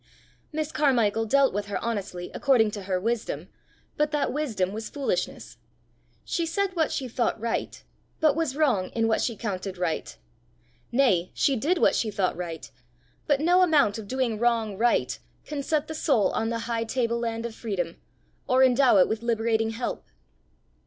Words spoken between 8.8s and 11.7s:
in what she counted right; nay, she